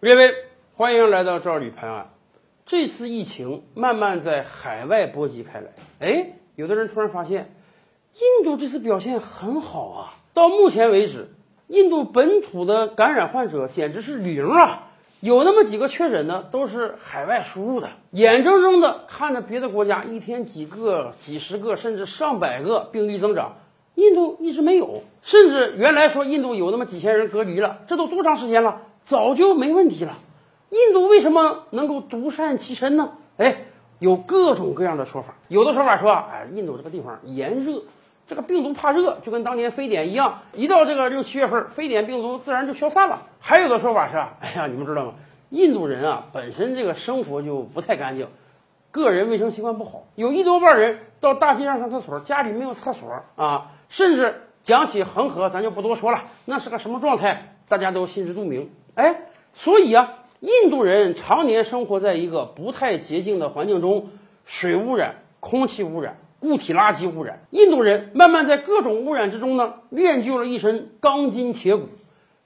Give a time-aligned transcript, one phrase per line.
[0.00, 0.32] 列位，
[0.76, 2.08] 欢迎来到赵李拍案。
[2.64, 5.66] 这次疫情慢慢在海外波及开来，
[5.98, 7.52] 哎，有的人突然发现，
[8.14, 10.14] 印度这次表现很好啊。
[10.32, 11.28] 到目前为止，
[11.66, 14.90] 印度本土的感染患者简直是零啊。
[15.18, 17.88] 有那么几个确诊呢，都是海外输入的。
[18.12, 23.56] 眼睁睁的看着别的国家一天几个、几十个，甚至上百个病例增长，
[23.96, 25.02] 印度一直没有。
[25.22, 28.82] 甚至原来说印度有那么几千人隔离了，这都多长时间了？
[29.08, 30.18] 早就没问题了。
[30.68, 33.12] 印度为什么能够独善其身呢？
[33.38, 33.62] 哎，
[34.00, 35.34] 有各种各样的说法。
[35.48, 37.84] 有的说法说，哎，印度这个地方炎热，
[38.26, 43.22] 这个病毒怕热，就跟当年非典一样，一到这个六七月份，非典病毒自然就消散了。
[43.40, 45.14] 还有的说法是，哎呀，你们知道吗？
[45.48, 48.28] 印度人啊，本身这个生活就不太干净，
[48.90, 53.72] 个人卫生习惯不好，有一多半人到大街上上厕所，家里没有厕所啊。
[53.88, 58.70] 甚至讲起恒河，咱就不多说了，那是个什么状态，大家都心知肚明。
[58.98, 64.08] 哎，所以啊，印度人常年生活在一个不太洁净的环境中，
[64.44, 66.18] 水污染、空气污染。
[66.40, 71.88] 固体垃圾污染，印度人慢慢在各种污染之中呢，练就了一身钢筋铁骨。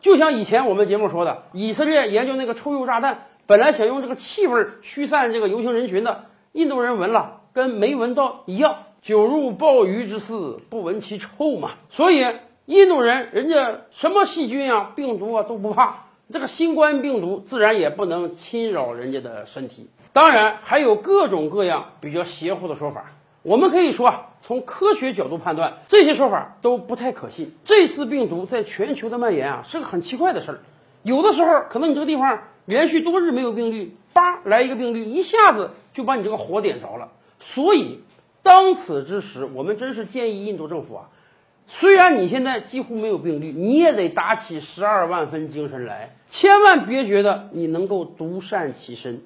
[0.00, 8.76] 就像以前我们节目说的，以色列研究那个臭鼬炸弹，本来想用这个气味驱散这个游行人群的，印度人闻了跟没闻到一样。
[9.02, 11.72] 久入鲍鱼之肆，不闻其臭嘛。
[11.90, 12.24] 所以
[12.64, 19.88] 印度人人家什么细菌啊、病毒啊都不怕，这个新冠病毒自然也不能侵扰人家的身体。
[20.12, 23.04] 当然还有各种各样比较邪乎的说法。
[23.42, 27.52] 我们可以说啊，从科学角度判断，这些说法都不太可信。
[27.64, 30.60] 这次病毒在全球的蔓延啊，是个很奇怪的事儿。
[31.02, 37.08] 有的时候，可能你这个地方连续多日没有病例，叭来一个病例，一下子就把你这个火点着了。
[37.40, 38.00] 所以，
[38.42, 41.08] 当此之时，我们真是建议印度政府啊，
[41.66, 49.22] 虽然你现在几乎没有病例，你也得打起十二万分精神来，千万别觉得你能够独善其身，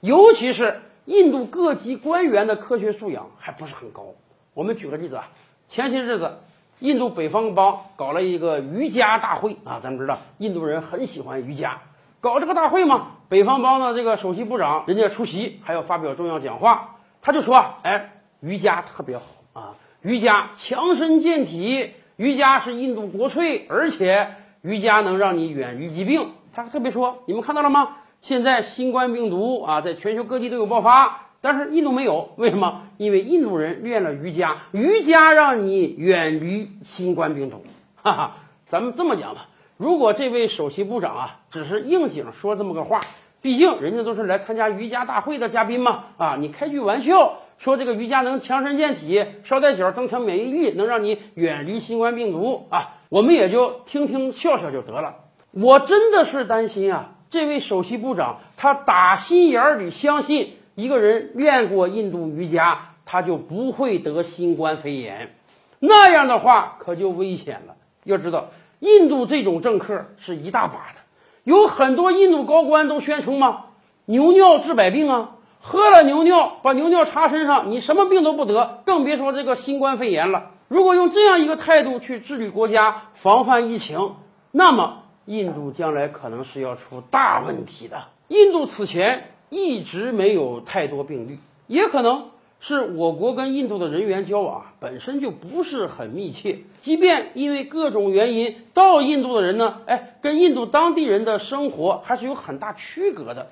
[0.00, 0.80] 尤其是。
[1.06, 4.06] 印度各级官员的科学素养还不是很高。
[4.54, 5.28] 我们举个例子啊，
[5.66, 6.38] 前些日子，
[6.78, 11.80] 印度北方邦搞了一个瑜伽大会啊，咱们知道印度人很喜欢瑜伽，
[12.20, 26.30] 搞这个大会嘛，北方邦的这个首席部长人家出席，还要发表重要讲话，他就说，哎，瑜伽特别好啊，瑜伽强身健体，瑜伽是印度国粹，而且瑜伽能让你远离疾病。
[26.54, 27.96] 他特别说，你们看到了吗？
[28.22, 32.82] 现在新冠病毒啊，在全球各地都有爆发，但是印度没有，为什么？
[32.96, 37.62] 因为印度人练了瑜伽，瑜伽让你远离新冠病毒。
[37.96, 43.00] 哈哈，咱们这么讲吧，如果这位首席部长啊，只是应景说这么个话，
[43.42, 55.16] 毕竟人家都是来参加瑜伽大会的嘉宾嘛，啊，你开句玩笑说这个瑜伽能强身健体，捎带脚增强免疫力，能让你远离新冠病毒啊，我们也就听听笑笑就得了。
[55.52, 57.12] 我真的是担心啊。
[57.30, 65.34] 这位首席部长，他打心眼里相信，一个人练过印度瑜伽，他就不会得新冠肺炎。
[65.78, 67.76] 那样的话，可就危险了。
[68.04, 70.99] 要知道，印度这种政客是一大把的，
[71.44, 73.66] 有很多印度高官都宣称嘛，
[74.04, 75.30] 牛尿治百病啊，
[75.60, 80.50] 喝了牛尿，把牛尿插身上，你什么病都不得，更别说这个新冠肺炎了。
[80.68, 84.14] 如果用这样一个态度去治理国家、防范疫情，
[84.50, 84.98] 那么。
[85.26, 88.04] 印度将来可能是要出大问题的。
[88.28, 96.58] 印度此前一直没有太多病例，也可能是我国跟印度的人员交往本身就不是很密切。
[96.78, 103.48] 即便因为各种原因到印度的人呢，哎，跟印度当地人的生活还是有很大区隔的。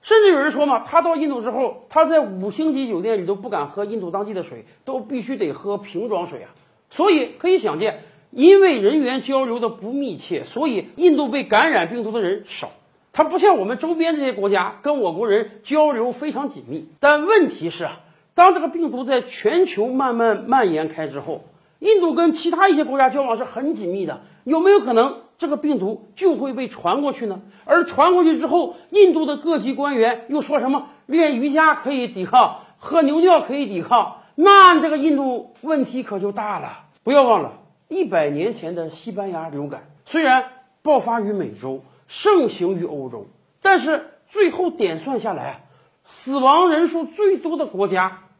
[0.00, 6.50] 甚至有人说嘛，他到印度之后，他在五星级酒店里都不敢喝印度当地的水，都必须得喝瓶装水啊。
[6.88, 8.04] 所以可以想见。
[8.30, 12.70] 因为人员交流的不密切，所以印度被感染病毒的人少。
[13.12, 16.88] 它不像我们周边这些国家，跟我国人交流非常紧密。
[17.00, 18.00] 但问题是啊，
[18.40, 21.44] 当这个病毒在全球慢慢蔓延开之后，
[21.78, 24.22] 印度跟其他一些国家交往是很紧密的。
[24.44, 27.42] 有没有可能这个病毒就会被传过去呢？
[27.66, 34.22] 而传过去之后，印度的各级官员又说什么练瑜伽可以抵抗，喝牛尿可以抵抗？
[34.36, 36.86] 那这个印度问题可就大了。
[37.02, 37.58] 不要忘了。
[37.88, 40.46] 一百年前的西班牙流感虽然
[40.80, 43.26] 爆发于美洲，盛行于欧洲，
[43.60, 45.66] 但是最后点算下来，
[46.06, 48.22] 死亡人数最多的国家